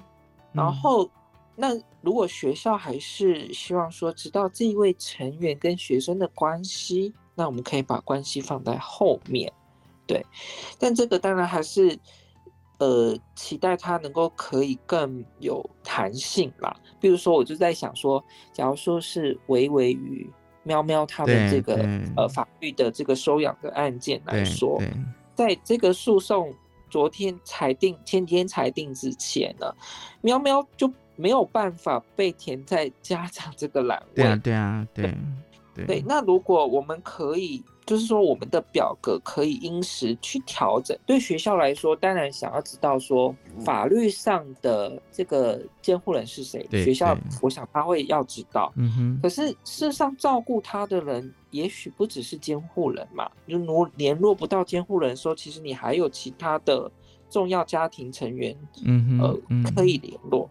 [0.54, 1.10] 然后，
[1.56, 1.70] 那
[2.02, 9.50] 如果学校还是希望说知道这一位成员跟学生的关系，那我们可以把关系放在后面，
[10.06, 10.26] 对。
[10.78, 11.98] 但这个当然还是，
[12.82, 16.76] 呃，期待它能够可以更有弹性啦。
[17.00, 20.28] 比如说，我就在想说，假如说是维维与
[20.64, 24.82] 喵喵他们对这个呃法律的这个收养的案件来说，
[25.36, 26.52] 在这个诉讼
[26.90, 29.72] 昨天裁定、前天裁定之前呢，
[30.22, 34.16] 喵喵就没有办法被填在家长这个栏位。
[34.16, 35.16] 对啊，对啊，对
[35.76, 40.98] 对对，那如果我们可以，就是说我们的表格可以因时去调整。
[41.06, 48.72] 对学校来说，当然想要知道说法律上的这个监护人是谁，对学校我想他会要知道。
[48.78, 53.30] 嗯哼，可是事实上，照顾他的人也许不只是监护人嘛。
[53.46, 56.90] 就如联络不到监护人的时候，其实你还有其他的
[57.30, 58.58] 重要家庭成员，
[59.76, 60.50] 可以联络。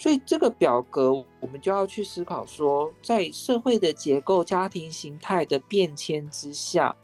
[0.00, 6.96] 所以这个表格，我们就要去思考说，在社会的结构、家庭形态的变迁之下，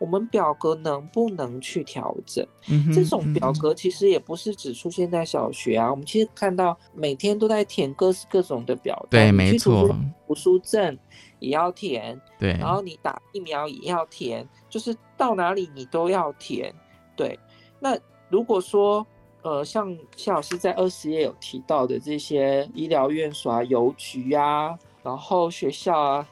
[0.00, 2.44] 我们表格能不能去调整？
[2.68, 9.88] 嗯这种表嗯格其实也不是只出现在小学啊，我们其实看到每天都在填各式各种的表单，对，没错，
[10.26, 10.98] 读书证
[11.38, 16.74] 也要填，对，然后你打疫苗也要填，就是到哪里你都要填。
[17.14, 17.38] 对，
[17.78, 17.96] 那
[18.28, 19.06] 如果说
[19.42, 26.28] 呃，像谢老师在二十页有提到的这些医疗院所啊、邮局啊，然后学校啊，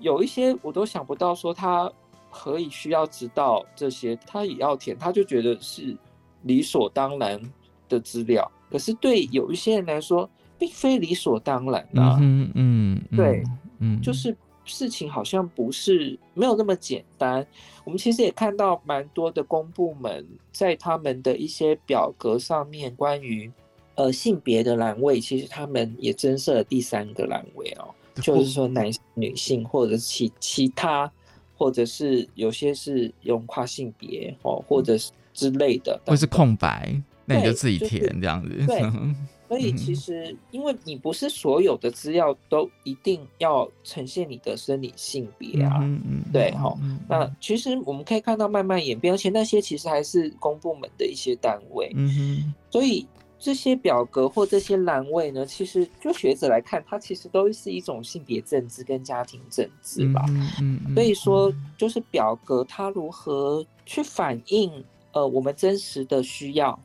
[0.00, 1.90] 有一些我都想不到说他
[2.30, 5.96] 何以需要知道这些，他也要填，他就觉得是
[6.42, 7.40] 理所当然
[7.88, 8.50] 的资料。
[8.70, 12.16] 可是对有一些人来说，并非理所当然啊。
[12.20, 13.42] 嗯哼，嗯，对
[13.80, 17.46] 嗯，嗯，就是事情好像不是没有那么简单。
[17.84, 23.50] 我们其实也看到蛮多的公部门在他们的一些表格上面，关于
[23.96, 31.10] 呃性别的栏位，其实他们也增设了第三个栏位哦，就是说男性、女性或者是其其他，
[31.56, 36.94] 或者是有些是用跨性别哦，或者是之类的，或是空白，
[37.24, 38.82] 那你就自己填这样子，对
[39.52, 53.06] 所以其嗯实，因为你不是所有的资料都一定要呈现你的生理性别啊，嗯嗯，对哈嗯那其实我们可以看到慢慢演变，而且那些其实还是公部门的一些单位，嗯哼，所以
[53.38, 60.24] 这些表格或这些栏位呢，其实就学者来看，它其实都是一种性别政治跟家庭政治吧。
[60.28, 60.80] 嗯嗯。
[60.86, 64.72] 嗯，所以说，就是表格它如何去反映
[65.12, 66.78] 呃我们真实的需要，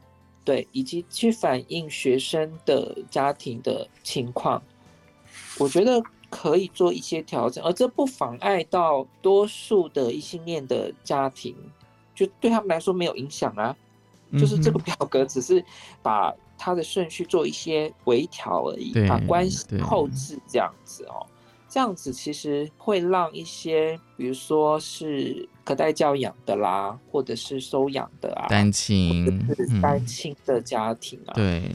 [0.48, 4.64] 对，以及去反映学生的家庭的情况，
[5.60, 11.54] 我觉得可以做一些调整，而这不妨碍到多数的异性恋的家庭，
[12.16, 13.76] 就对他们来说没有影响啊。
[14.40, 15.62] 就是这个表格只是
[16.02, 21.28] 把它的顺序做一些微调而已，把关系对后置这样子哦。
[21.68, 29.46] 这样子其实会让一些，比如说是隔代教养的啦，或者是收养的啊，单亲
[29.82, 31.72] 单亲的家庭啊，嗯对，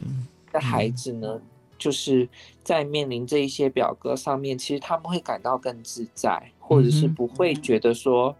[0.50, 1.38] 的孩子呢，
[1.76, 2.26] 就是
[2.64, 8.34] 在面临这一些表格上面，其实他们会感到更自在，或者是不会觉得说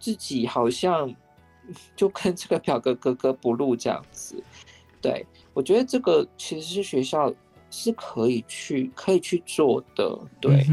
[0.00, 1.14] 自己好像
[1.94, 4.42] 就跟这个表格格格不入这样子。
[5.00, 7.32] 对我觉得这个其实是学校
[7.70, 10.66] 是可以去可以去做的，对，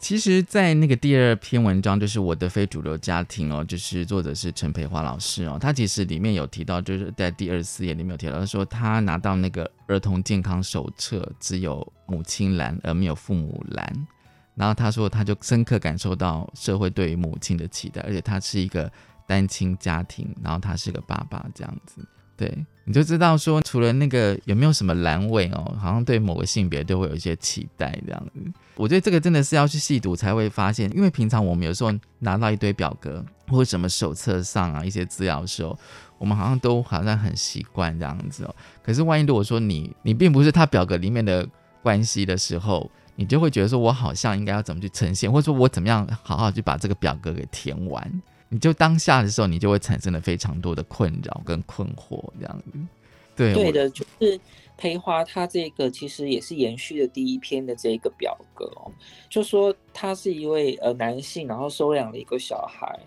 [0.00, 14.06] 其实，在那个第二篇文章，就是我的非主流家庭哦，就是作者是陈培华老师哦，他其实里面有提到，就是在第二十四页里面有提到，他说他拿到那个儿童健康手册，只有母亲栏而没有父母栏，
[14.54, 18.90] 然后他说他就深刻感受到社会对于母亲的期待，而且他是一个
[19.26, 22.02] 单亲家庭，然后他是个爸爸这样子，
[22.38, 28.40] 对，你就知道说，除了那个有没有什么栏位哦，好像对某个性别都会有一些期待这样子。
[28.74, 35.78] 我觉得这个真的是要去细读才会发现，因为平常我们有时候拿到一堆表格或者什么手册上啊一些资料的时候，
[36.18, 38.52] 我们好像都好像很习惯这样子哦。
[38.82, 41.48] 可是万一如果说你你并不是他表格里面的
[41.84, 48.22] 关系的时候，你就会觉得说我好像应该要怎么去呈现，或者说我怎么样好好去把这个表格给填完。
[48.50, 52.78] 你就当下的时候，你就会产生了非常多的困扰跟困惑，这样子。
[53.36, 54.38] 对，对的，就是
[54.76, 58.92] 培华他这个其实也是延续了第一篇的这个表格哦，
[59.30, 62.98] 就说他是一位呃男性，然后收养了一个小孩。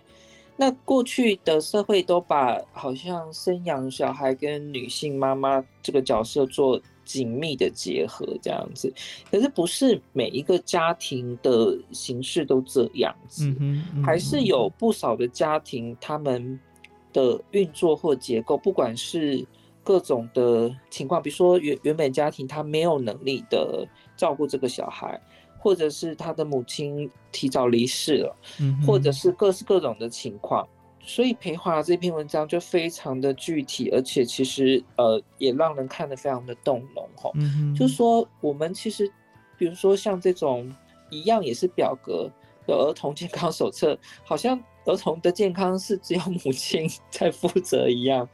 [0.56, 8.94] 那过去的社会都把好像生养小孩跟女性妈妈这个角色做紧密的结合这样子，
[9.30, 13.48] 可是不是每一个家庭的形式都这样子。
[13.60, 16.60] 嗯，嗯还是有不少的家庭，他们
[17.12, 19.46] 的运作或结构，不管是
[19.84, 25.22] 各种的情况，比如说原原本家庭他没有能力的照顾这个小孩，
[25.60, 30.68] 或者是他的母亲提早离世了，嗯或者是各式各种的情况。
[31.06, 37.32] 所以培华这篇文章就非常的具体，而且其实呃也让人看得非常的动容吼。
[37.36, 39.12] 嗯哼，就说我们其实，
[39.58, 40.74] 比如说像这种
[41.10, 42.30] 一样也是表格
[42.66, 48.28] 的儿童健康手册，好像儿童的健康是只有母亲 在负责一样，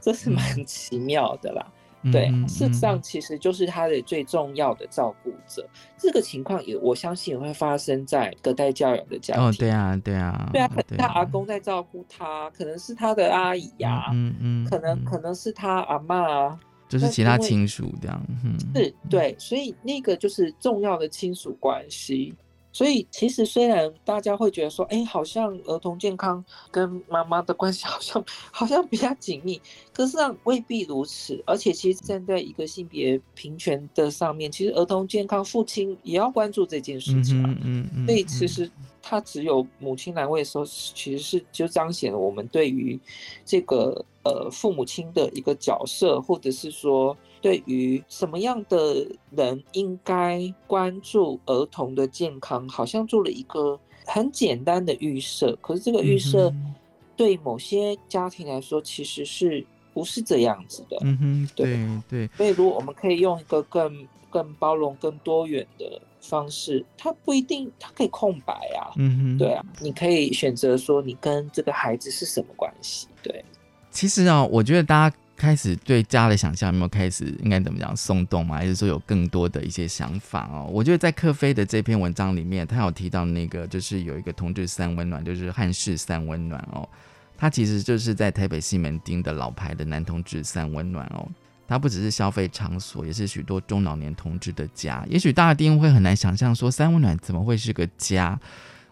[0.00, 1.72] 这是蛮奇妙的啦。
[2.10, 5.68] 对嗯，事实上其实就是他的最重要的照顾者。
[5.98, 9.44] 这个情况也我相信也会发生在隔代教养的家庭。
[9.44, 22.34] 哦，对啊，对啊，对啊，可能他阿公在照顾他，可能是他的阿姨呀、嗯嗯，可能嗯可能是他阿妈啊，就是其他亲属这样，嗯，是对，所以那个就是重要的亲属关系。
[22.72, 29.60] 所以其实虽然大家会觉得说，哎，好像儿童健康跟妈妈的关系 好像好像比较紧密，
[29.92, 31.42] 可是上未必如此。
[31.46, 37.48] 而且其实站在一个性别平权的上面，其实儿童健康父亲也要关注这件事嗯情啊。
[37.48, 38.70] 哼嗯嗯，所以其实
[39.02, 42.98] 他只有母亲来位的时候，其实是就彰显了我们对于
[43.44, 55.56] 这个呃父母亲的一个角色，或者是说对于什么样的人应该关注儿童的健康，好像做了一个很简单的预设。
[55.60, 56.74] 可是这个预设嗯
[57.14, 60.96] 对某些家庭来说，其实是不是这样子的？
[61.02, 68.94] 嗯哼，对对对，所以，如果我们可以用一个更更包容、更多元的方式，它不一定它可以空白啊。
[68.96, 73.08] 嗯哼，对啊，你可以选择说你跟这个孩子是什么关系。
[73.22, 73.44] 对，
[73.90, 80.70] 其实啊，我觉得大家开始对家的想象有没有开始应该怎么讲松动嘛，还是说有更多的一些想法哦？
[80.72, 86.88] 我觉得在克菲的这篇文章里面，他有提到那个就是有一个同志三温暖，就是汉室三温暖哦，
[87.36, 91.28] 他其实就是在台北西门町的老牌的男同志三温暖哦。
[91.72, 95.02] 它不只是消费场所，也是许多中老年同志的家。
[95.08, 98.38] 也许大家一定会很难想象，说三温暖怎么会是个家？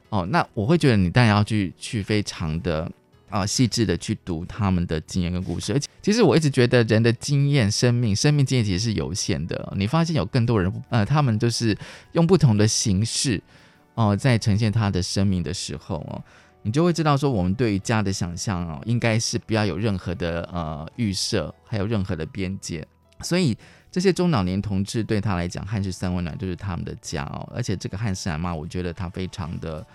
[0.09, 2.91] 哦，那我会觉得你当然要去去非常的
[3.29, 5.75] 啊细致的去读他们的经验跟故事。
[5.75, 9.73] 而且，其实我一直觉得人的经验、生命、生命经验其实是有限的。
[9.77, 11.77] 你发现有更多人，呃，他们就是
[12.13, 13.41] 用不同的形式
[13.95, 16.25] 哦、在呈现他的生命的时候哦。
[16.63, 22.87] 你就会知道说，我们对于家的想象哦，应该是不要有任何的呃预设，还有任何的边界。
[23.23, 23.57] 所以
[23.91, 27.51] 这些中老年同志对他来讲，汉室三温暖就是他们的家哦。
[27.55, 29.87] 而且这个汉室阿妈，我觉得他非常的，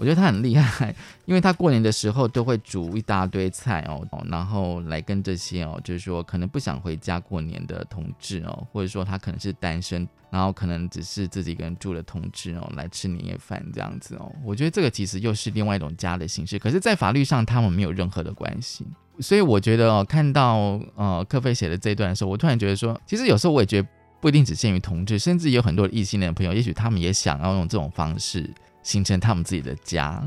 [0.00, 0.94] 我觉得他很厉害，
[1.26, 14.32] 因为他过年的时候都会煮一大堆菜哦，然后来跟这些哦，就是说可能不想回家过年的同志哦，或者说他可能是单身，然后可能只是自己一个人住的同志哦，来吃年夜饭这样子哦。
[14.42, 18.86] 我觉得这个其实又是另外一种家的形式，可是，在法律上他们没有任何的关系。
[19.18, 23.88] 所以我觉得哦，看到呃科菲写的这一段的时候，我突然觉得说，其实有时候我也觉得
[24.18, 28.50] 不一定只限于同志，甚至有很多异性恋的朋友，也许他们也想要用这种方式
[28.82, 30.22] 形成他们自己的家。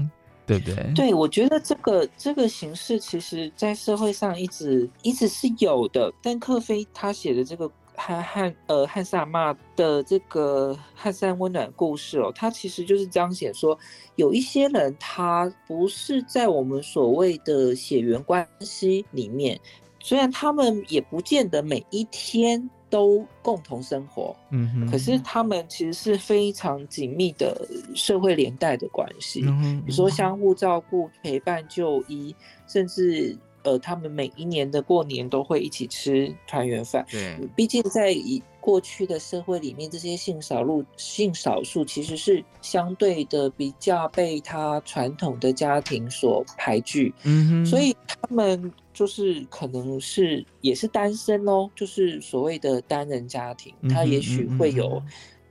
[0.45, 0.75] 对不对？
[0.93, 6.13] 对，我觉得这个这个形式，其实在社会上一直一直是有的。
[6.21, 13.79] 但克菲他写的这个汉汉呃汉萨玛的这个汉山温暖故事哦，他其实就是彰显说，
[14.17, 19.57] 有一些人他不是在我们所谓的血缘关系里面，
[20.01, 22.69] 虽然他们也不见得每一天。
[22.93, 32.35] 都共同生活，嗯哼，可是他们其实是非常紧密的社会连带的关系，嗯比如说相互照顾、陪伴、就医，
[32.67, 37.05] 甚至呃，他们每一年的过年都会一起吃团圆饭。
[37.09, 48.71] 对，毕竟在以过去的社会里面，这些性少数性少数其实是相对的比较被他传统的家庭所排拒，嗯哼，所以他们。
[48.93, 55.01] 就是可能是也是单身哦，就是所谓的单人家庭，他也许会有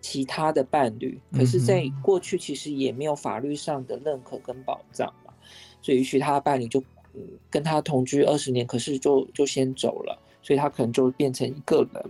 [0.00, 5.32] 其他的伴侣，可是，在过去其实也没有法律上的认可跟保障嘛，
[5.82, 6.80] 所以也许他的伴侣就
[7.50, 12.04] 跟他同居二十年，可是就就先走了，所以他可能就变成一个人。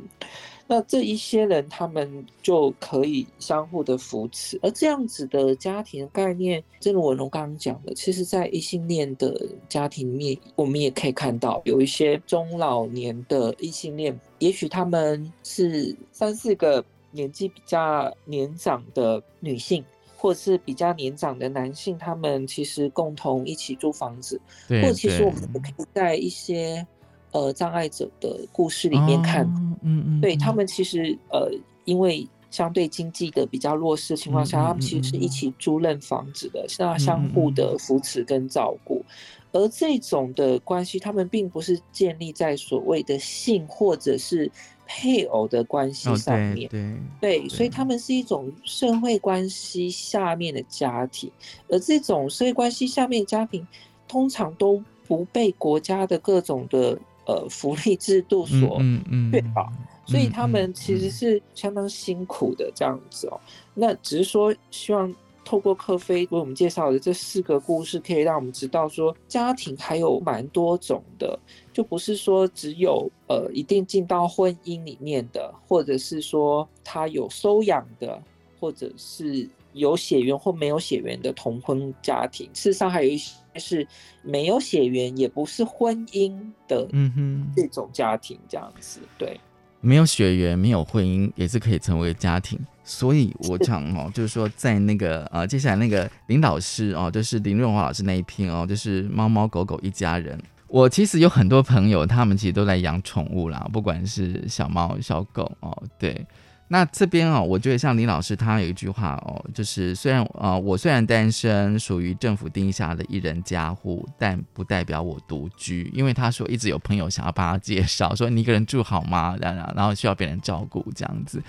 [0.69, 9.39] 那这一些人，他们就可以相互的扶持，而这样子的家庭概念，正如文龙刚刚讲的，其实，在异性恋的
[9.69, 19.85] 家庭里面，我们也可以看到，有一些中老年的异性恋，也许他们是三四个年纪比较年长的女性，
[20.23, 26.87] 或者是比较年长的男性，他们其实共同一起租房子，或者其实我们可以在一些。
[27.35, 29.47] 呃，障碍者的故事里面看，
[29.81, 31.51] 嗯嗯，对他们其实呃，
[31.87, 39.03] 因为相对经济的比较弱势情况下，他们其实是一起租赁房子的，是要相互的扶持跟照顾。
[39.51, 44.53] 而这种的关系，他们并不是建立在所谓的性或者是
[44.87, 51.31] 配偶的关系上面，对对，所以他们是一种社会关系下面的家庭。
[51.69, 53.67] 而这种社会关系下面家庭，
[54.07, 56.99] 通常都不被国家的各种的。
[57.25, 58.83] 呃，福利制度所
[59.31, 59.73] 确保，
[60.05, 63.41] 所以他们其实是相当辛苦的这样子哦。
[63.75, 65.15] 那只是说，希望
[65.53, 71.39] 透过克菲为我们介绍的这四个故事，可以让我们知道说，家庭还有蛮多种的，
[71.75, 78.19] 就不是说只有呃一定进到婚姻里面的，或者是说他有收养的，
[78.59, 79.47] 或者是。
[79.75, 83.89] 有血缘或没有血缘的同婚家庭，事实上还有一些是
[84.23, 86.39] 没有血缘，也不是婚姻
[86.69, 89.41] 的，嗯哼，这种家庭这样子，对，
[89.83, 92.59] 没有血缘，没有婚姻，也是可以成为家庭。
[92.85, 100.41] 所以我讲哦，就是说在那个呃，接下来那个林老师哦，就是林润华老师那一篇哦，就是猫猫狗狗一家人。
[100.69, 106.27] 我其实有很多朋友，他们其实都在养宠物啦，不管是小猫小狗哦，对。
[106.73, 115.91] 那这边哦，我觉得像林老师他有一句话哦，就是虽然啊，我虽然单身，属于政府定下的一人家户，但不代表我独居。
[115.93, 119.37] 因为他说一直有朋友想要帮他介绍，说你一个人住好吗？
[119.39, 121.43] 然后然后需要别人照顾这样子。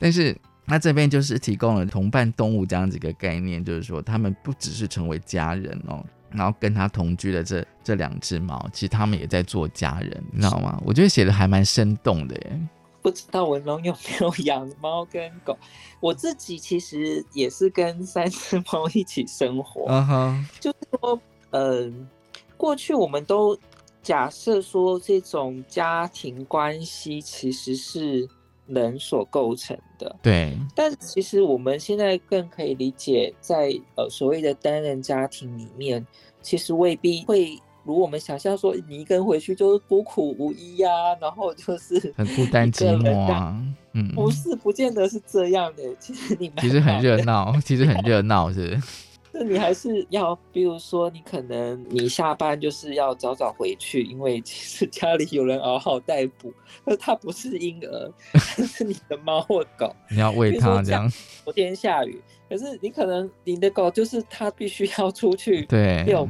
[0.00, 10.76] 但是那这边就是提供了同伴动物这样子一个概念，就是说他们不只是成为家人哦，然后跟他同居的这这两只猫，其实他们也在做家人，你知道吗？
[10.84, 12.60] 我觉得写的还蛮生动的耶。
[13.06, 15.56] 不知道文龙有没有养猫跟狗？
[16.02, 19.84] 我自己其实也是跟三只猫一起生活。
[19.86, 22.08] 嗯哼，就是说，嗯，
[22.56, 23.56] 过去我们都
[24.02, 28.28] 假设说这种家庭关系其实是
[28.66, 30.16] 人所构成的。
[30.20, 30.58] 对。
[30.74, 36.04] 但其实我们现在更可以理解，在呃所谓的单人家庭里面，
[36.42, 37.56] 其实未必会。
[37.86, 40.88] 如我们想象说，你一个人回去就是孤苦无依呀，
[41.20, 43.56] 然后就是 很孤单寂寞啊。
[43.92, 45.82] 嗯，不是，不见得是这样的。
[45.98, 48.78] 其实你其实很热闹，其实很热闹，是。
[49.38, 56.50] 那你还是要，比如说，你可能你下班就是要早早回去，因为其实家里有人嗷嗷待哺，
[56.84, 58.12] 而它不是婴儿，
[58.66, 61.10] 是你的猫或狗，你要喂它这样。
[61.44, 62.18] 昨天下雨，
[62.48, 66.26] 可是你可能你的狗就是它必须要出去对遛。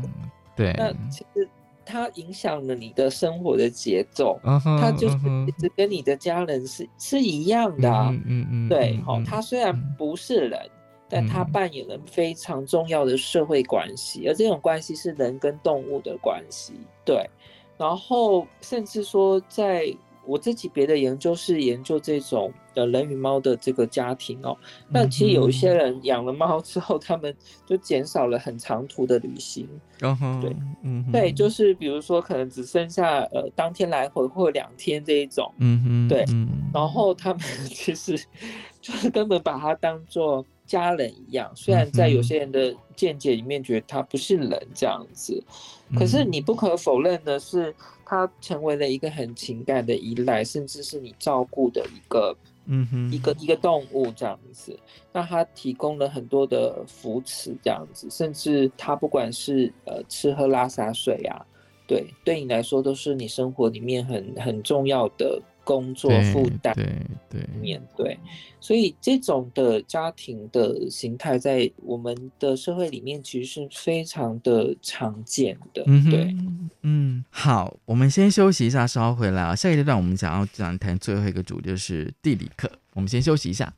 [0.57, 1.49] 对，那其实
[1.85, 7.89] 它影响了你的生活的节奏，它就是一直跟你的家人是是一样的，
[8.27, 10.59] 嗯嗯，对，好，它虽然不是人，
[11.09, 16.73] 但它扮演了非常重要的社会关系，而这种关系是人跟动物的关系，
[17.05, 17.29] 对，
[17.77, 19.95] 然后甚至说在。
[20.29, 24.57] 我自己别的研究是研究这种呃人与猫的这个家庭哦，
[24.89, 27.35] 那其实有一些人养了猫之后，他们
[27.67, 29.69] 就减少了很长途的旅行，
[29.99, 36.25] 对，嗯，对，就是比如说可能只剩下呃当天来回或两天这一种，嗯哼，对，
[36.73, 38.17] 然后他们 其实
[38.81, 41.51] 就是根本把它当做家人一样。
[41.57, 45.43] 虽然在有些人的见解里面觉得他不是人这样子，
[45.99, 47.75] 可是嗯你不可否认的是，
[48.05, 52.37] 他成为了一个很情感的依赖，甚至是你照顾的一个
[52.67, 54.79] 嗯哼一个一个动物这样子。
[55.13, 61.45] 那它提供了很多的扶持这样子，甚至它不管是呃吃喝拉撒睡啊，
[61.87, 66.73] 对，对你来说都是你生活里面很很重要的工作负担。
[66.75, 66.87] 对
[67.29, 68.17] 对，面对，
[68.61, 75.83] 所以这种的家庭的形态在我们的社会里面其实是非常的常见的。
[75.87, 76.37] 嗯哼对，
[76.83, 79.57] 嗯，好，我们先休息一下，稍后回来啊。
[79.57, 82.71] 下一阶段我们想要讲谈最后一个主题，就是地理课。
[82.95, 83.75] 我们先休息一下。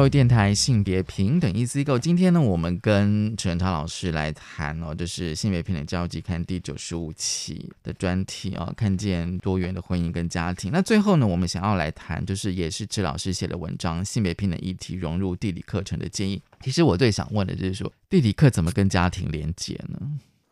[0.00, 10.72] 教育电台性别平等 Easy Go，今天呢，我们跟陈超老师来谈哦，就是性别平等教育季刊第九十五期的专题哦，看见多元的婚姻跟家庭。
[10.72, 16.38] 那最后呢，我们想要来谈，就是也是池老师写的文章《性别平等议题融入地理课程的建议》。
[16.64, 20.00] 其实我最想问的就是说，地理课怎么跟家庭连接呢？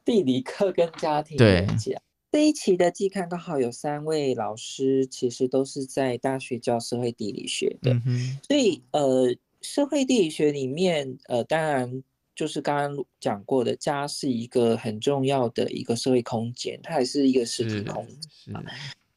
[0.04, 1.98] 地理课跟家庭对连接。
[2.30, 12.02] 这一期的季刊刚好有三位老师，其实都是在大学教社会地理学的，嗯，所以呃，社会地理学里面，呃，当然
[12.34, 18.54] 就是刚刚讲过的，家是一个很重要的一个社会空间，它也是一个实体空间。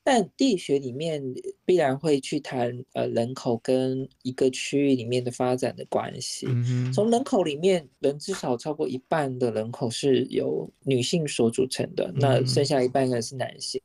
[0.02, 1.24] 是，但地理学里面
[1.66, 6.47] 必然会去谈呃人口跟一个区域里面的发展的关系。
[6.49, 13.82] 嗯，从人口里面，人至少超过一半的人口是由女性所组成的，那嗯剩下一半呢是男性，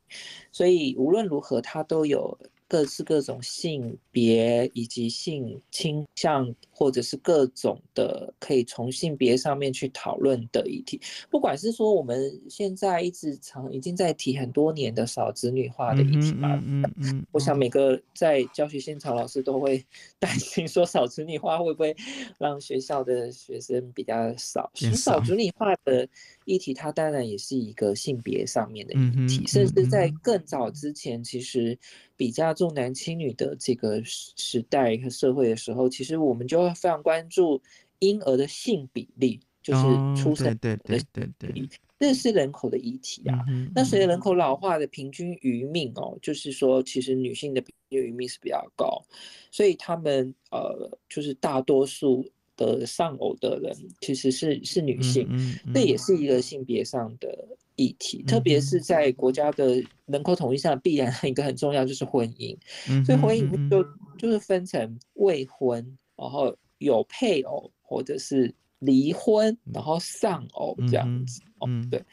[0.51, 2.37] 所以无论如何，它都有
[2.67, 11.01] 各式各种性别以及性倾向，或者是各种的可以从性别上面去讨论的议题。
[11.27, 19.83] 不管是说我们现在一直常已经在提很多年的少子女化的议题嗯嘛，嗯嗯嗯，我想每个在教学现场老师都会
[20.19, 21.95] 担心说少子女化会不会
[22.37, 24.69] 让学校的学生比较少。
[24.75, 26.07] 其实少少子女化的
[26.45, 31.75] 议题，它当然也是一个性别上面的议题，甚至在更早之前，其实
[32.15, 37.61] 比较重男轻女的这个时时代和社会的时候，其实我们就会非常关注
[37.99, 43.43] 婴儿的性比例，就是哦出生对对对对对，这是人口的议题啊。
[43.47, 44.35] 嗯那随着人口。
[44.35, 49.03] 老化的平均余命哦，就是说，其实女性的平均余命是比较高，
[49.51, 52.23] 所以他们呃，就是大多数
[52.55, 56.17] 的丧偶的人其实是是女性，嗯嗯这也嗯是。
[56.17, 57.47] 一个性别上的
[57.77, 59.31] 议题，特别嗯是在国。
[59.31, 62.55] 家的人口统计上，必然 一个很重要就是婚姻，
[62.89, 63.83] 嗯所以婚姻就
[64.17, 71.41] 就是分成未婚，然后有配偶或者是离婚，然后丧偶这样子。
[71.59, 72.03] 哦嗯，对，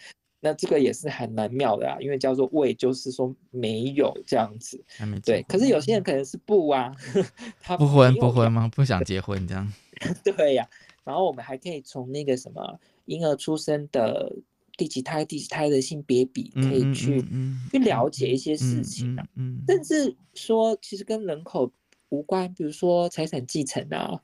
[0.40, 4.82] 那这个也是还蛮妙的啊，因为叫做未，就是说没有这样子。
[5.24, 6.94] 对，可是有些人可能是不啊，
[7.60, 8.70] 他不婚不婚吗？
[8.74, 9.72] 不想结婚这样？
[10.24, 10.68] 对呀、
[11.04, 14.34] 然后我们还可以从那个什么婴儿出生的
[14.76, 19.26] 第几胎、第几胎的性别比，可以嗯去、嗯嗯去了解一些事情啊，
[19.68, 21.70] 甚至说其实跟人口
[22.14, 24.20] 无关，比如说财产继承啊，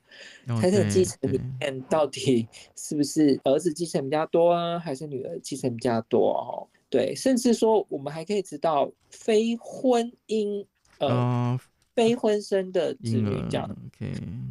[0.59, 6.67] 财产继承里面到底是不是儿子继承比较多啊，还是女儿继承比较多哦？
[6.89, 10.65] 对，甚至说我们还可以知道非婚姻
[10.99, 11.59] 呃、哦，
[11.95, 13.69] 非婚生的子女这样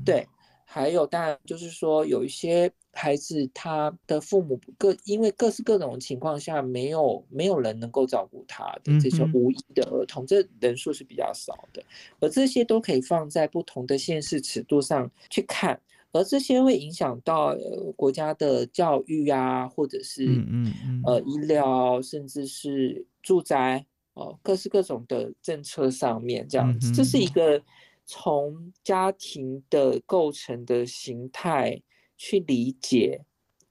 [0.05, 0.27] 对，
[0.65, 11.83] 还有当然就是说有一些孩子他的父母各因为各式各种情况下没有没有人能够照顾他的这种无依的儿童，这人数是比较少的，
[12.19, 15.81] 而这些都可以放在不同的现实尺度上去看，
[16.13, 27.63] 而这些会影响到呃国家的教育啊，或者是嗯嗯嗯，呃医疗，甚至是住宅哦，各式各种的政策上面这样子，这是一嗯个
[28.05, 31.81] 从家庭的构成的形态
[32.23, 33.19] 去理解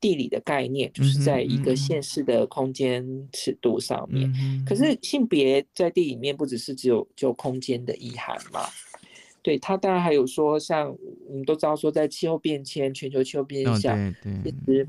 [0.02, 4.28] 地理的概念，就是在一个嗯县市的空间尺度上面。
[4.66, 8.62] 可是性别在地里面不只是只有只有空间的意涵嘛？
[9.43, 10.89] 对，它当然还有说，像
[11.28, 14.88] 我们都知道说，在气候变迁、全球气候变哦迁下，其，实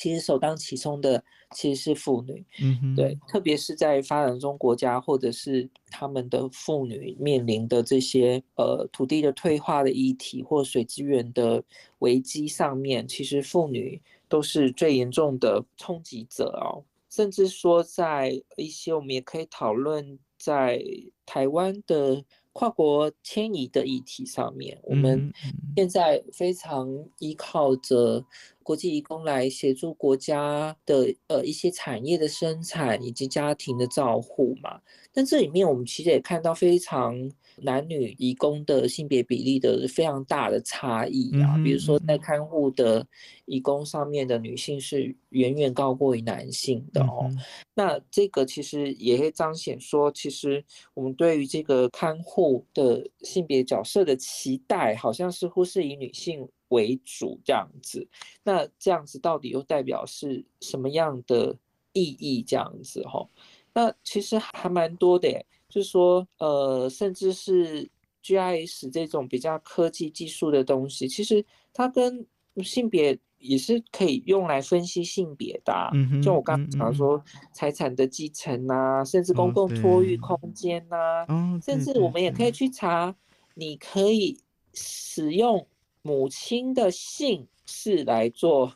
[0.00, 1.22] 其实首当其冲的
[1.54, 11.62] 其实是妇女，嗯哼，对，特别是在发展中国家或者是他们的妇女面临的这些呃土地的退化的议题或水资源的
[11.98, 16.82] 危机上面，其实妇女都是最严重的冲击者哦。
[17.10, 20.82] 甚至说，在一些我们也可以讨论在
[21.26, 25.32] 台湾的跨国迁移的议题上面，我们
[25.76, 26.88] 现在非常
[27.18, 28.24] 依靠着
[28.62, 34.80] 国际移工来协助国家的呃一些产业的生产以及家庭的照护嘛。
[35.12, 37.16] 但这里面我们其实也看到非常
[37.62, 43.06] 男女移工的性别比例的非常大的差异啊，比如说在看护的
[43.44, 47.30] 移工上面的女性是远远高过于男性的哦。
[47.74, 58.06] 那这个其实也会彰显说，其实我们对于这个看护的性别角色的期待，好像似乎是以女性为主这样子。
[58.42, 61.56] 那这样子到底又代表是什么样的
[61.92, 62.42] 意义？
[62.42, 63.28] 这样子哈？
[63.72, 67.88] 那其实还蛮多的耶，就是说，呃，甚至是
[68.22, 71.42] GIS 这种比较科技技术的东西，其实
[71.72, 72.26] 它跟
[72.62, 75.90] 性别也是可以用来分析性别的、啊。
[75.94, 77.22] 嗯哼就我刚刚讲说，
[77.54, 83.14] 财产的继承呐、甚至哦公共托育空间呐、哦，甚至我们也可以去查，
[83.54, 84.38] 你可以
[84.74, 85.66] 使用
[86.02, 88.74] 母亲的姓氏来做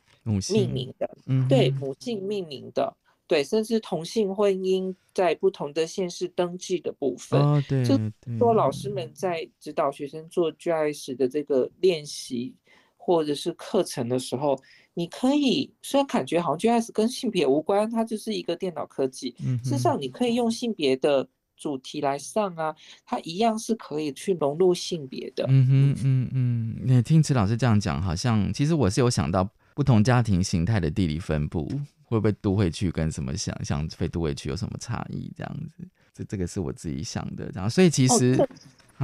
[0.51, 1.11] 命名的。
[1.26, 2.97] 嗯对母姓命名的，
[3.27, 7.41] 对，甚至同性婚姻在不同的县市登记的部分。
[7.41, 12.55] 哦，对就对，说老师们在指导学生做 GIS 的这个练习
[12.97, 14.59] 或者是课程的时候，
[14.93, 22.75] 你可以虽然感觉好像 GIS 跟性别无关，它就是一个电脑科技，嗯哼事实上你可以用性别的主题来上啊，
[23.07, 25.47] 它一样是可以去融入性别的。
[25.49, 31.68] 嗯哼，嗯嗯，那听池老师这样讲，好像其实我是有想到不同家庭形态的地理分布，
[32.05, 35.33] 会不会都会区跟什么想象非都会区有什么差异？
[35.37, 37.51] 这样子，这这个是我自己想的。
[37.55, 38.49] 然后，所以其哦实、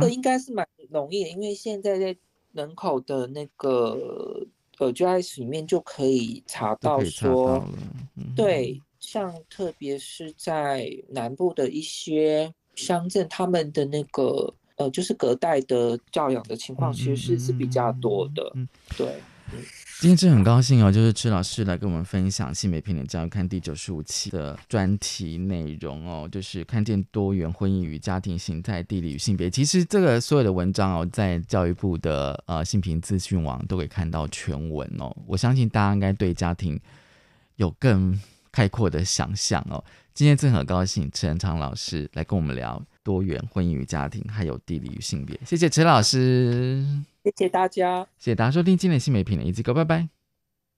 [0.00, 2.16] 这应该是蛮容易的，因为现在在
[2.52, 4.46] 人口的那个
[4.78, 7.64] 呃 GIS 里面就可以查到说，
[8.36, 18.50] 对，像特别是在南部的一些乡镇，他们的那个呃，就是隔代的教养的情况，其实是是比较多的。
[18.54, 19.20] 嗯，对，
[20.00, 29.50] 今天真的很高兴哦，就是池老师来跟我们分享性别平等教育看第九十五期的专题内容哦，就是看见多元婚姻与家庭形态、地理与性别。
[29.50, 35.14] 其实这个所有的文章哦，在教育部的呃性平资讯网都可以看到全文哦。
[35.26, 36.80] 我相信大家应该对家庭
[37.56, 38.18] 有更
[38.50, 39.84] 开阔的想象哦。
[40.12, 45.38] 今天真的很高兴，池仁昌老师来跟我们聊多元婚姻与家庭，还有地理与性别。
[45.46, 46.84] 谢谢陈老师，
[47.24, 48.06] 谢谢大家。
[48.18, 50.19] 谢谢大家收听今天的性别平等一机构，拜拜。